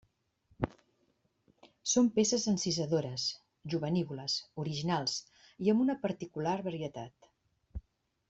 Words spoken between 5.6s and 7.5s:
i amb una particular varietat.